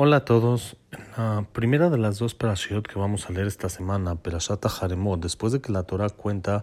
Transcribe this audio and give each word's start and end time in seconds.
Hola 0.00 0.18
a 0.18 0.24
todos. 0.24 0.76
La 1.16 1.44
primera 1.52 1.90
de 1.90 1.98
las 1.98 2.20
dos 2.20 2.32
parashiot 2.32 2.86
que 2.86 3.00
vamos 3.00 3.28
a 3.28 3.32
leer 3.32 3.48
esta 3.48 3.68
semana, 3.68 4.14
Perashat 4.14 4.64
Haremot, 4.64 5.20
después 5.20 5.52
de 5.52 5.60
que 5.60 5.72
la 5.72 5.82
Torah 5.82 6.08
cuenta 6.08 6.62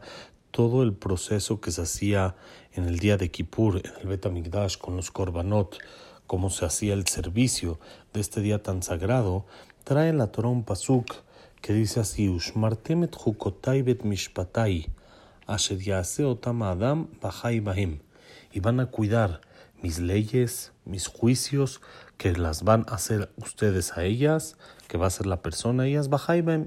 todo 0.51 0.83
el 0.83 0.93
proceso 0.93 1.59
que 1.59 1.71
se 1.71 1.81
hacía 1.81 2.37
en 2.71 2.85
el 2.85 2.97
día 2.97 3.17
de 3.17 3.31
Kippur, 3.31 3.81
en 3.83 3.91
el 3.99 4.07
Bet 4.07 4.25
HaMikdash, 4.25 4.77
con 4.77 4.95
los 4.95 5.11
korbanot, 5.11 5.79
cómo 6.27 6.49
se 6.49 6.63
hacía 6.63 6.93
el 6.93 7.05
servicio 7.07 7.77
de 8.13 8.21
este 8.21 8.39
día 8.39 8.63
tan 8.63 8.81
sagrado, 8.83 9.45
trae 9.83 10.13
la 10.13 10.27
Torah 10.27 10.47
un 10.47 10.63
pasuk 10.63 11.05
que 11.59 11.73
dice 11.73 11.99
así: 11.99 12.29
Ushmartemet 12.29 13.17
chukotai 13.17 13.81
bet 13.81 14.05
mishpatai, 14.05 14.87
asher 15.45 15.77
adam 15.91 17.09
bahim. 17.65 17.99
Y 18.53 18.61
van 18.61 18.79
a 18.79 18.85
cuidar 18.85 19.41
mis 19.85 19.99
leyes, 19.99 20.71
mis 20.83 21.05
juicios, 21.05 21.79
que 22.17 22.31
las 22.31 22.63
van 22.63 22.87
a 22.89 22.95
hacer 22.95 23.29
ustedes 23.37 23.95
a 23.95 24.03
ellas, 24.03 24.57
que 24.87 24.97
va 24.97 25.05
a 25.05 25.11
ser 25.11 25.27
la 25.27 25.43
persona, 25.43 25.85
ellas 25.85 26.09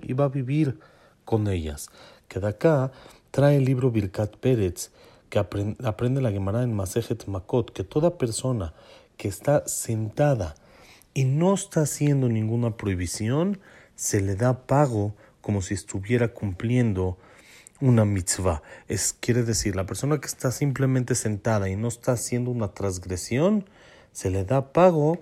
y 0.02 0.12
va 0.12 0.24
a 0.24 0.28
vivir 0.28 0.78
con 1.24 1.48
ellas. 1.48 1.88
Que 2.28 2.38
de 2.38 2.46
acá 2.46 2.92
trae 3.32 3.56
el 3.56 3.64
libro 3.64 3.90
Birkat 3.90 4.36
Pérez, 4.36 4.92
que 5.30 5.40
aprende, 5.40 6.20
la 6.20 6.30
Gemara 6.30 6.62
en 6.62 6.73
Masejet 6.73 7.26
Makot, 7.26 7.73
que 7.73 7.82
toda 7.82 8.18
persona 8.18 8.73
que 9.16 9.26
está 9.26 9.66
sentada 9.66 10.54
y 11.12 11.24
no 11.24 11.54
está 11.54 11.80
haciendo 11.80 12.28
ninguna 12.28 12.76
prohibición, 12.76 13.59
se 13.96 14.20
le 14.20 14.37
da 14.37 14.64
pago 14.68 15.16
como 15.40 15.60
si 15.60 15.74
estuviera 15.74 16.28
cumpliendo 16.28 17.18
una 17.80 18.05
mitzvah. 18.05 18.62
Es, 18.88 19.14
quiere 19.18 19.42
decir, 19.42 19.77
la 19.77 19.87
persona 19.87 20.20
que 20.20 20.27
está 20.27 20.50
simplemente 20.50 21.14
sentada 21.14 21.68
y 21.68 21.77
no 21.77 21.88
está 21.88 22.12
haciendo 22.12 22.51
una 22.51 22.68
transgresión, 22.68 23.64
se 24.12 24.30
le 24.30 24.45
da 24.45 24.73
pago 24.73 25.18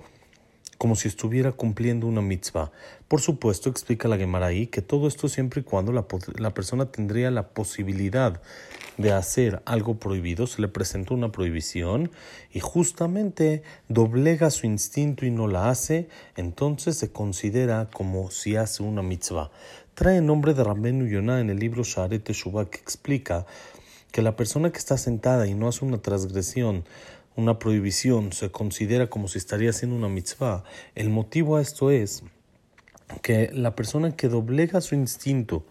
como 0.78 0.94
si 0.94 1.08
estuviera 1.08 1.52
cumpliendo 1.52 2.06
una 2.06 2.20
mitzvah. 2.20 2.70
Por 3.08 3.20
supuesto, 3.20 3.70
explica 3.70 4.08
la 4.08 4.18
Gemara 4.18 4.46
ahí 4.46 4.66
que 4.66 4.82
todo 4.82 5.08
esto 5.08 5.28
siempre 5.28 5.60
y 5.60 5.64
cuando 5.64 5.92
la, 5.92 6.06
la, 6.36 6.52
persona 6.52 6.90
tendría 6.90 7.30
la 7.30 7.48
posibilidad 7.48 8.42
de 8.98 9.12
hacer 9.12 9.62
algo 9.64 9.96
prohibido, 9.96 10.46
se 10.46 10.60
le 10.60 10.68
presentó 10.68 11.14
una 11.14 11.32
prohibición 11.32 12.10
y 12.52 12.60
justamente 12.60 13.62
doblega 13.88 14.50
su 14.50 14.66
instinto 14.66 15.24
y 15.26 15.30
no 15.30 15.46
la 15.46 15.70
hace, 15.70 16.08
entonces 16.36 16.96
se 16.96 17.12
considera 17.12 17.88
como 17.92 18.30
si 18.30 18.56
hace 18.56 18.82
una 18.82 19.02
mitzvah. 19.02 19.50
Trae 19.96 20.18
el 20.18 20.26
nombre 20.26 20.52
de 20.52 20.62
Rabenu 20.62 21.06
Yonah 21.06 21.40
en 21.40 21.48
el 21.48 21.58
libro 21.58 21.82
Sharet 21.82 22.22
Teshuvah 22.22 22.66
que 22.66 22.76
explica 22.76 23.46
que 24.12 24.20
la 24.20 24.36
persona 24.36 24.70
que 24.70 24.76
está 24.76 24.98
sentada 24.98 25.46
y 25.46 25.54
no 25.54 25.68
hace 25.68 25.86
una 25.86 25.96
transgresión 26.02 26.84
una 27.34 27.58
prohibición 27.58 28.30
se 28.34 28.50
considera 28.50 29.08
como 29.08 29.26
si 29.26 29.38
estaría 29.38 29.70
haciendo 29.70 29.96
una 29.96 30.10
mitzvah, 30.10 30.64
el 30.94 31.08
motivo 31.08 31.56
a 31.56 31.62
esto 31.62 31.90
es 31.90 32.24
que 33.22 33.48
la 33.54 33.74
persona 33.74 34.14
que 34.14 34.28
doblega 34.28 34.82
su 34.82 34.94
instinto 34.94 35.64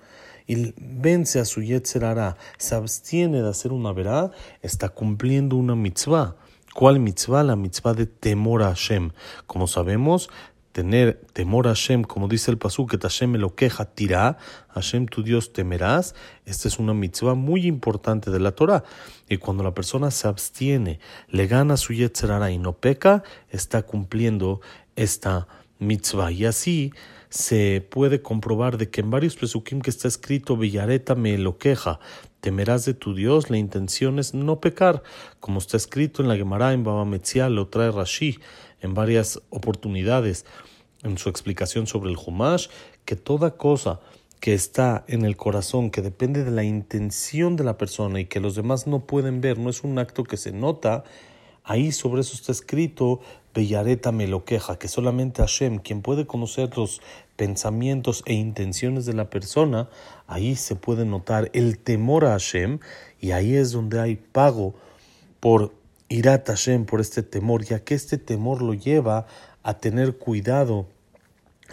y 0.48 0.74
vence 0.76 1.40
a 1.40 1.46
su 1.46 1.62
yetzerara, 1.62 2.36
se 2.58 2.74
abstiene 2.74 3.44
de 3.44 3.50
hacer 3.50 3.74
una 3.74 3.94
verá, 3.94 4.32
está 4.64 4.90
cumpliendo 4.90 5.56
una 5.56 5.76
mitzvah. 5.76 6.36
¿Cuál 6.74 7.00
mitzvah? 7.00 7.44
La 7.44 7.56
mitzvah 7.56 7.94
de 7.94 8.08
temor 8.08 8.64
a 8.64 8.70
Hashem. 8.70 9.12
Como 9.46 9.68
sabemos, 9.68 10.30
tener 10.76 11.22
temor 11.32 11.68
a 11.68 11.70
Hashem, 11.70 12.04
como 12.04 12.28
dice 12.28 12.52
el 12.52 12.58
pasú, 12.58 12.86
que 12.86 12.98
Hashem 12.98 13.32
me 13.32 13.38
lo 13.38 13.56
queja, 13.56 13.86
tirá, 13.86 14.38
Hashem 14.68 15.06
tu 15.06 15.24
Dios 15.24 15.54
temerás. 15.54 16.16
Esta 16.46 16.68
es 16.68 16.80
una 16.80 16.94
mitzvah 16.94 17.34
muy 17.34 17.66
importante 17.66 18.30
de 18.30 18.42
la 18.42 18.52
Torah. 18.52 18.84
Y 19.30 19.38
cuando 19.38 19.64
la 19.64 19.74
persona 19.74 20.12
se 20.12 20.28
abstiene, 20.28 21.00
le 21.30 21.48
gana 21.48 21.78
su 21.78 21.94
yetzerara 21.94 22.52
y 22.52 22.58
no 22.58 22.74
peca, 22.74 23.24
está 23.50 23.84
cumpliendo 23.84 24.60
esta 24.98 25.48
mitzvah. 25.80 26.34
Y 26.34 26.44
así 26.44 26.92
se 27.30 27.80
puede 27.90 28.22
comprobar 28.22 28.78
de 28.78 28.90
que 28.90 29.00
en 29.00 29.12
varios 29.12 29.38
pesukim 29.38 29.80
que 29.80 29.90
está 29.90 30.10
escrito, 30.10 30.58
Villareta 30.58 31.16
me 31.16 31.38
lo 31.38 31.58
queja, 31.58 32.02
temerás 32.42 32.84
de 32.84 32.96
tu 32.96 33.16
Dios, 33.16 33.50
la 33.50 33.58
intención 33.58 34.20
es 34.20 34.34
no 34.34 34.60
pecar, 34.60 35.04
como 35.40 35.60
está 35.60 35.78
escrito 35.78 36.22
en 36.22 36.28
la 36.28 36.36
Gemara 36.36 36.74
en 36.74 36.84
Baba 36.84 37.06
Metzial, 37.06 37.56
lo 37.56 37.70
trae 37.70 37.92
Rashi 37.92 38.40
en 38.86 38.94
varias 38.94 39.42
oportunidades 39.50 40.46
en 41.04 41.18
su 41.18 41.30
explicación 41.30 41.88
sobre 41.88 42.10
el 42.10 42.18
Humash, 42.18 42.68
que 43.06 43.16
toda 43.16 43.58
cosa 43.58 44.00
que 44.40 44.54
está 44.54 45.04
en 45.08 45.26
el 45.26 45.38
corazón, 45.38 45.90
que 45.90 46.02
depende 46.02 46.44
de 46.44 46.52
la 46.52 46.64
intención 46.64 47.56
de 47.56 47.64
la 47.64 47.78
persona 47.78 48.20
y 48.20 48.26
que 48.26 48.40
los 48.40 48.56
demás 48.56 48.88
no 48.88 49.06
pueden 49.06 49.42
ver, 49.42 49.58
no 49.58 49.70
es 49.70 49.84
un 49.84 49.98
acto 50.00 50.24
que 50.24 50.38
se 50.38 50.52
nota, 50.52 51.04
ahí 51.64 51.92
sobre 51.92 52.22
eso 52.22 52.36
está 52.36 52.52
escrito, 52.52 53.22
Bellareta 53.54 54.12
me 54.12 54.28
lo 54.28 54.44
queja, 54.46 54.78
que 54.78 54.88
solamente 54.88 55.42
Hashem, 55.42 55.80
quien 55.80 56.02
puede 56.02 56.28
conocer 56.28 56.78
los 56.78 57.02
pensamientos 57.38 58.24
e 58.26 58.34
intenciones 58.34 59.06
de 59.06 59.14
la 59.14 59.30
persona, 59.30 59.90
ahí 60.28 60.56
se 60.56 60.76
puede 60.76 61.06
notar 61.06 61.50
el 61.54 61.80
temor 61.80 62.26
a 62.26 62.32
Hashem 62.32 62.80
y 63.20 63.32
ahí 63.32 63.56
es 63.56 63.72
donde 63.72 64.00
hay 64.00 64.16
pago 64.16 64.76
por 65.40 65.74
Irat 66.10 66.48
Hashem, 66.48 66.86
por 66.86 67.02
este 67.02 67.24
temor, 67.24 67.64
ya 67.64 67.84
que 67.84 67.96
este 67.96 68.18
temor 68.18 68.62
lo 68.62 68.74
lleva 68.74 69.26
a 69.64 69.80
tener 69.80 70.18
cuidado 70.18 70.88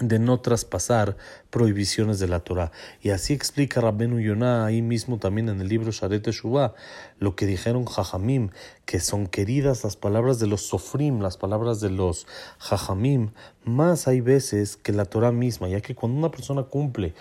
de 0.00 0.18
no 0.18 0.40
traspasar 0.40 1.16
prohibiciones 1.50 2.18
de 2.18 2.28
la 2.28 2.40
Torah. 2.40 2.72
Y 3.02 3.10
así 3.10 3.34
explica 3.34 3.82
Rabbenu 3.82 4.20
Yonah 4.20 4.64
ahí 4.64 4.80
mismo 4.80 5.18
también 5.18 5.50
en 5.50 5.60
el 5.60 5.68
libro 5.68 5.90
Sharet 5.90 6.26
Shuvah, 6.26 6.74
lo 7.18 7.36
que 7.36 7.44
dijeron 7.44 7.84
Jajamim, 7.84 8.50
que 8.86 9.00
son 9.00 9.26
queridas 9.26 9.84
las 9.84 9.96
palabras 9.96 10.38
de 10.38 10.46
los 10.46 10.62
Sofrim, 10.62 11.20
las 11.20 11.36
palabras 11.36 11.80
de 11.80 11.90
los 11.90 12.26
Jajamim, 12.58 13.32
más 13.64 14.08
hay 14.08 14.22
veces 14.22 14.76
que 14.76 14.92
la 14.92 15.04
Torah 15.04 15.32
misma, 15.32 15.68
ya 15.68 15.82
que 15.82 15.94
cuando 15.94 16.18
una 16.18 16.30
persona 16.30 16.62
cumple 16.62 17.14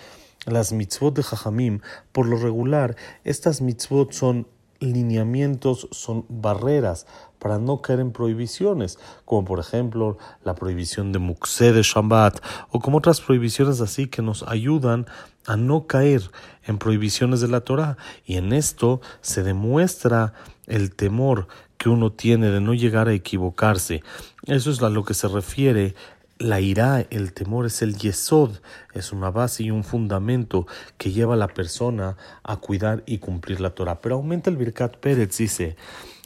las 0.46 0.72
mitzvot 0.72 1.16
de 1.16 1.24
Jajamim, 1.24 1.82
por 2.14 2.26
lo 2.26 2.38
regular, 2.38 2.96
estas 3.26 3.62
mitzvot 3.62 4.14
son 4.14 4.48
lineamientos, 4.82 5.88
son 5.92 6.26
barreras 6.28 7.06
para 7.40 7.58
no 7.58 7.82
caer 7.82 8.00
en 8.00 8.12
prohibiciones, 8.12 9.00
como 9.26 9.46
por 9.46 9.60
ejemplo 9.60 10.18
la 10.44 10.56
prohibición 10.56 11.12
de 11.12 11.20
Muxé 11.20 11.72
de 11.72 11.82
Shabbat 11.82 12.40
o 12.70 12.80
como 12.80 12.98
otras 12.98 13.22
prohibiciones 13.22 13.82
así 13.82 14.08
que 14.08 14.22
nos 14.22 14.44
ayudan 14.44 15.08
a 15.48 15.58
no 15.58 15.88
caer 15.88 16.30
en 16.66 16.78
prohibiciones 16.78 17.42
de 17.42 17.48
la 17.48 17.62
Torah. 17.62 17.98
Y 18.26 18.38
en 18.38 18.54
esto 18.54 19.02
se 19.22 19.44
demuestra 19.44 20.34
el 20.68 20.94
temor 20.94 21.48
que 21.78 21.90
uno 21.90 22.12
tiene 22.12 22.52
de 22.52 22.62
no 22.62 22.76
llegar 22.76 23.08
a 23.08 23.14
equivocarse. 23.14 24.04
Eso 24.46 24.70
es 24.70 24.82
a 24.84 24.90
lo 24.90 25.04
que 25.04 25.16
se 25.16 25.28
refiere 25.28 25.96
la 26.42 26.60
ira, 26.60 27.06
el 27.10 27.34
temor 27.34 27.66
es 27.68 27.82
el 27.82 27.96
yesod, 27.98 28.58
es 28.94 29.12
una 29.12 29.30
base 29.32 29.64
y 29.64 29.72
un 29.72 29.84
fundamento 29.84 30.68
que 30.98 31.12
lleva 31.12 31.36
a 31.36 31.38
la 31.38 31.48
persona 31.48 32.18
a 32.44 32.58
cuidar 32.58 33.04
y 33.06 33.20
cumplir 33.20 33.62
la 33.62 33.76
Torah. 33.76 34.02
Pero 34.02 34.16
aumenta 34.16 34.50
el 34.50 34.58
Birkat 34.58 34.98
Pérez, 34.98 35.38
dice, 35.38 35.76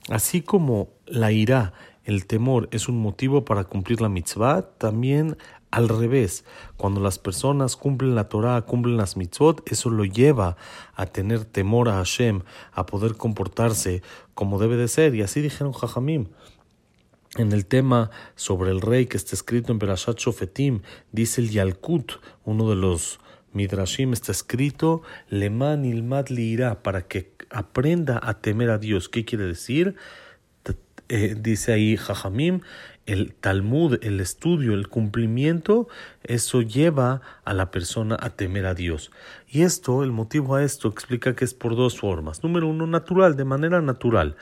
así 0.09 0.41
como 0.41 0.89
la 1.05 1.31
ira, 1.31 1.73
el 2.05 2.27
temor 2.27 2.69
es 2.71 2.87
un 2.87 2.99
motivo 3.01 3.45
para 3.45 3.65
cumplir 3.65 3.99
la 3.99 4.09
mitzvah, 4.09 4.61
también 4.77 5.37
al 5.71 5.89
revés, 5.89 6.45
cuando 6.77 7.01
las 7.01 7.19
personas 7.19 7.75
cumplen 7.75 8.15
la 8.15 8.29
Torah, 8.29 8.61
cumplen 8.61 8.95
las 8.95 9.17
mitzvot, 9.17 9.69
eso 9.69 9.89
lo 9.89 10.05
lleva 10.05 10.55
a 10.95 11.05
tener 11.07 11.43
temor 11.43 11.89
a 11.89 11.95
Hashem, 11.95 12.43
a 12.71 12.85
poder 12.85 13.15
comportarse 13.15 14.01
como 14.33 14.57
debe 14.59 14.77
de 14.77 14.87
ser. 14.87 15.15
Y 15.15 15.21
así 15.21 15.41
dijeron 15.41 15.73
Jajamim 15.73 16.27
en 17.37 17.51
el 17.51 17.65
tema 17.65 18.11
sobre 18.35 18.71
el 18.71 18.81
rey 18.81 19.07
que 19.07 19.17
está 19.17 19.35
escrito 19.35 19.71
en 19.71 19.79
Berashat 19.79 20.17
Shofetim, 20.17 20.81
dice 21.11 21.41
el 21.41 21.49
Yalkut, 21.49 22.13
uno 22.43 22.69
de 22.69 22.75
los 22.75 23.19
Midrashim, 23.53 24.13
está 24.13 24.31
escrito, 24.31 25.01
Leman 25.29 25.85
ilmad 25.85 26.27
liira, 26.27 26.83
para 26.83 27.07
que 27.07 27.31
aprenda 27.49 28.19
a 28.21 28.39
temer 28.41 28.69
a 28.69 28.77
Dios. 28.77 29.09
¿Qué 29.09 29.23
quiere 29.25 29.45
decir? 29.45 29.95
Eh, 31.07 31.35
dice 31.39 31.71
ahí 31.71 31.97
Jajamim, 31.97 32.61
el 33.05 33.33
Talmud, 33.33 33.99
el 34.01 34.19
estudio, 34.19 34.73
el 34.73 34.87
cumplimiento, 34.87 35.87
eso 36.23 36.61
lleva 36.61 37.21
a 37.43 37.53
la 37.53 37.71
persona 37.71 38.17
a 38.19 38.31
temer 38.31 38.65
a 38.65 38.73
Dios. 38.73 39.11
Y 39.47 39.61
esto, 39.61 40.03
el 40.03 40.11
motivo 40.11 40.55
a 40.55 40.63
esto, 40.63 40.87
explica 40.87 41.35
que 41.35 41.45
es 41.45 41.53
por 41.53 41.75
dos 41.75 41.99
formas. 41.99 42.43
Número 42.43 42.67
uno, 42.67 42.87
natural, 42.87 43.35
de 43.35 43.45
manera 43.45 43.81
natural. 43.81 44.35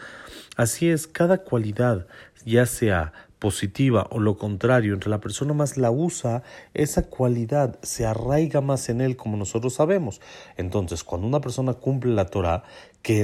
Así 0.55 0.89
es, 0.89 1.07
cada 1.07 1.39
cualidad, 1.39 2.07
ya 2.45 2.65
sea 2.65 3.13
positiva 3.43 4.07
o 4.09 4.19
lo 4.19 4.37
contrario, 4.37 4.93
entre 4.93 5.09
la 5.09 5.19
persona 5.19 5.53
más 5.53 5.75
la 5.75 5.91
usa, 5.91 6.43
esa 6.73 7.09
cualidad 7.09 7.77
se 7.81 8.05
arraiga 8.05 8.61
más 8.61 8.87
en 8.87 9.01
él 9.01 9.17
como 9.17 9.35
nosotros 9.35 9.73
sabemos. 9.73 10.21
Entonces, 10.55 11.03
cuando 11.03 11.27
una 11.27 11.41
persona 11.41 11.73
cumple 11.73 12.13
la 12.13 12.27
Torah, 12.27 12.63
que 13.01 13.19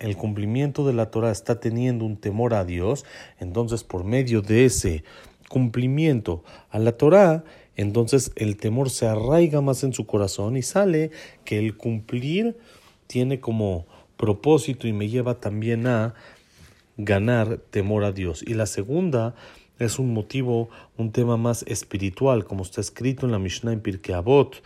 el 0.00 0.16
cumplimiento 0.16 0.84
de 0.84 0.92
la 0.92 1.12
Torah 1.12 1.30
está 1.30 1.60
teniendo 1.60 2.04
un 2.04 2.16
temor 2.16 2.52
a 2.52 2.64
Dios, 2.64 3.04
entonces 3.38 3.84
por 3.84 4.02
medio 4.02 4.42
de 4.42 4.64
ese 4.64 5.04
cumplimiento 5.48 6.42
a 6.70 6.80
la 6.80 6.90
Torah, 6.96 7.44
entonces 7.76 8.32
el 8.34 8.56
temor 8.56 8.90
se 8.90 9.06
arraiga 9.06 9.60
más 9.60 9.84
en 9.84 9.92
su 9.92 10.04
corazón 10.04 10.56
y 10.56 10.62
sale 10.62 11.12
que 11.44 11.60
el 11.60 11.76
cumplir 11.76 12.58
tiene 13.06 13.38
como 13.38 13.86
propósito 14.16 14.88
y 14.88 14.92
me 14.92 15.08
lleva 15.08 15.38
también 15.38 15.86
a 15.86 16.14
ganar 17.04 17.58
temor 17.70 18.04
a 18.04 18.12
Dios. 18.12 18.42
Y 18.46 18.54
la 18.54 18.66
segunda 18.66 19.34
es 19.80 19.98
un 19.98 20.14
motivo, 20.14 20.68
un 20.96 21.10
tema 21.10 21.36
más 21.36 21.64
espiritual, 21.66 22.44
como 22.44 22.62
está 22.62 22.80
escrito 22.80 23.26
en 23.26 23.32
la 23.32 23.38
Mishnah 23.38 23.72
en 23.72 23.80
Pirkei 23.80 24.14
Avot. 24.14 24.62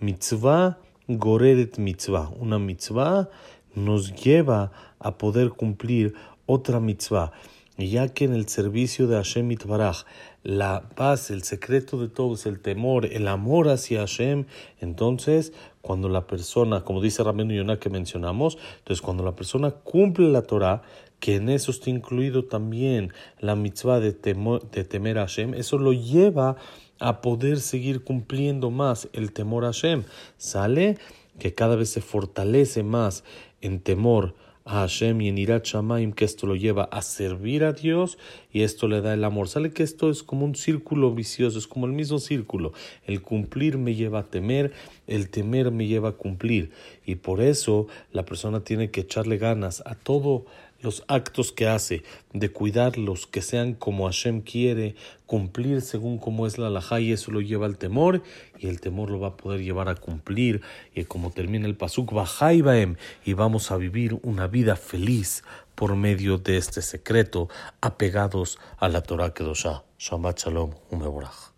Mitzvah 0.00 0.78
goreret 1.08 1.78
mitzvah. 1.78 2.30
Una 2.38 2.58
mitzvah 2.58 3.28
nos 3.74 4.12
lleva 4.14 4.72
a 4.98 5.16
poder 5.16 5.50
cumplir 5.50 6.14
otra 6.46 6.80
mitzvah. 6.80 7.32
Ya 7.78 8.08
que 8.08 8.26
en 8.26 8.34
el 8.34 8.48
servicio 8.48 9.06
de 9.06 9.16
Hashem 9.16 9.50
Itbaraj, 9.50 10.04
la 10.42 10.90
paz, 10.94 11.30
el 11.30 11.42
secreto 11.42 11.98
de 11.98 12.08
todo 12.08 12.34
es 12.34 12.46
el 12.46 12.60
temor, 12.60 13.06
el 13.06 13.26
amor 13.28 13.68
hacia 13.68 14.00
Hashem, 14.00 14.44
entonces 14.80 15.52
cuando 15.80 16.08
la 16.08 16.26
persona, 16.26 16.84
como 16.84 17.00
dice 17.00 17.24
Rameno 17.24 17.54
Yonah 17.54 17.78
que 17.78 17.90
mencionamos, 17.90 18.58
entonces 18.78 19.00
cuando 19.00 19.24
la 19.24 19.34
persona 19.34 19.70
cumple 19.70 20.28
la 20.30 20.42
Torah, 20.42 20.82
que 21.22 21.36
en 21.36 21.48
eso 21.50 21.70
está 21.70 21.88
incluido 21.88 22.46
también 22.46 23.12
la 23.38 23.54
mitzvah 23.54 24.00
de, 24.00 24.12
temer 24.12 25.18
a 25.18 25.28
Hashem, 25.28 25.54
eso 25.54 25.78
lo 25.78 25.92
lleva 25.92 26.56
a 26.98 27.20
poder 27.20 27.60
seguir 27.60 28.02
cumpliendo 28.02 28.72
más 28.72 29.08
el 29.12 29.30
temor 29.30 29.64
a 29.64 29.68
Hashem. 29.68 30.02
Sale 30.36 30.98
que 31.38 31.54
cada 31.54 31.76
vez 31.76 31.90
se 31.90 32.00
fortalece 32.00 32.82
más 32.82 33.22
en 33.60 33.78
temor 33.78 34.34
a 34.64 34.80
Hashem 34.80 35.20
y 35.20 35.28
en 35.28 35.38
Irat 35.38 35.64
Shamaim, 35.64 36.12
que 36.12 36.24
esto 36.24 36.48
lo 36.48 36.56
lleva 36.56 36.84
a 36.84 37.02
servir 37.02 37.62
a 37.62 37.72
Dios 37.72 38.18
y 38.52 38.62
esto 38.62 38.88
le 38.88 39.00
da 39.00 39.14
el 39.14 39.22
amor. 39.22 39.48
Sale 39.48 39.70
que 39.70 39.84
esto 39.84 40.10
es 40.10 40.24
como 40.24 40.44
un 40.44 40.56
círculo 40.56 41.14
vicioso, 41.14 41.56
es 41.56 41.68
como 41.68 41.86
el 41.86 41.92
mismo 41.92 42.18
círculo. 42.18 42.72
El 43.06 43.22
cumplir 43.22 43.78
me 43.78 43.94
lleva 43.94 44.20
a 44.20 44.24
temer, 44.24 44.72
el 45.06 45.30
temer 45.30 45.70
me 45.70 45.86
lleva 45.86 46.10
a 46.10 46.12
cumplir. 46.12 46.72
Y 47.06 47.16
por 47.16 47.40
eso 47.40 47.86
la 48.10 48.24
persona 48.24 48.64
tiene 48.64 48.90
que 48.90 49.02
echarle 49.02 49.38
ganas 49.38 49.84
a 49.86 49.94
todo 49.94 50.46
los 50.82 51.04
actos 51.08 51.52
que 51.52 51.66
hace, 51.66 52.02
de 52.32 52.50
cuidarlos, 52.50 53.26
que 53.26 53.42
sean 53.42 53.74
como 53.74 54.06
Hashem 54.06 54.40
quiere, 54.42 54.94
cumplir 55.26 55.80
según 55.80 56.18
como 56.18 56.46
es 56.46 56.58
la 56.58 56.66
alajá, 56.66 57.00
y 57.00 57.12
eso 57.12 57.30
lo 57.30 57.40
lleva 57.40 57.66
al 57.66 57.78
temor, 57.78 58.22
y 58.58 58.68
el 58.68 58.80
temor 58.80 59.10
lo 59.10 59.20
va 59.20 59.28
a 59.28 59.36
poder 59.36 59.62
llevar 59.62 59.88
a 59.88 59.94
cumplir, 59.94 60.60
y 60.94 61.04
como 61.04 61.30
termina 61.30 61.66
el 61.66 61.76
pasuk, 61.76 62.12
Baem, 62.12 62.96
y 63.24 63.32
vamos 63.32 63.70
a 63.70 63.76
vivir 63.76 64.18
una 64.22 64.46
vida 64.46 64.76
feliz 64.76 65.44
por 65.74 65.96
medio 65.96 66.38
de 66.38 66.58
este 66.58 66.82
secreto, 66.82 67.48
apegados 67.80 68.58
a 68.78 68.88
la 68.88 69.02
Torah 69.02 69.32
Kedoshah. 69.32 69.84
Shabbat 69.98 70.40
Shalom, 70.40 70.74
Umeborach. 70.90 71.51